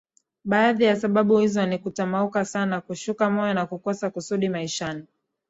Baadhi 0.43 0.83
ya 0.83 0.95
sababu 0.95 1.37
hizo 1.37 1.65
ni 1.65 1.77
kutamauka 1.77 2.45
sana 2.45 2.81
kushuka 2.81 3.29
moyo 3.29 3.53
na 3.53 3.65
kukosa 3.65 4.09
kusudi 4.09 4.49
maishani 4.49 5.05